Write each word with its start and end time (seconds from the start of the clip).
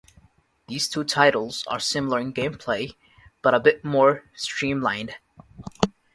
These 0.67 0.89
two 0.89 1.03
titles 1.03 1.63
are 1.67 1.79
similar 1.79 2.17
in 2.17 2.33
gameplay 2.33 2.95
but 3.43 3.53
a 3.53 3.59
bit 3.59 3.85
more 3.85 4.23
stream-lined. 4.35 5.13